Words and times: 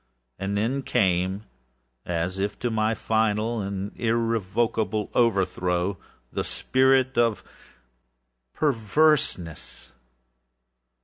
And 0.39 0.57
then 0.57 0.81
came, 0.81 1.43
as 2.07 2.39
if 2.39 2.57
to 2.57 2.71
my 2.71 2.95
final 2.95 3.61
and 3.61 3.91
irrevocable 3.99 5.11
overthrow, 5.13 5.99
the 6.33 6.43
spirit 6.43 7.19
of 7.19 7.43
PERVERSENESS. 8.55 9.91